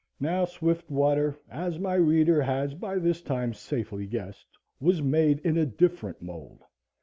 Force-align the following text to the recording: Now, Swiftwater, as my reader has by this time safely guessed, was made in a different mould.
Now, 0.19 0.45
Swiftwater, 0.45 1.37
as 1.47 1.77
my 1.77 1.93
reader 1.93 2.41
has 2.41 2.73
by 2.73 2.97
this 2.97 3.21
time 3.21 3.53
safely 3.53 4.07
guessed, 4.07 4.57
was 4.79 4.99
made 4.99 5.37
in 5.41 5.57
a 5.59 5.65
different 5.67 6.23
mould. 6.23 6.63